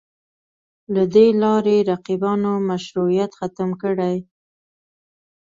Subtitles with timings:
[0.93, 4.15] له دې لارې رقیبانو مشروعیت ختم کړي